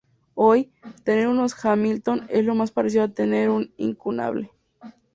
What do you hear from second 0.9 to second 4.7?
tener unos Hamilton es lo más parecido a tener un incunable.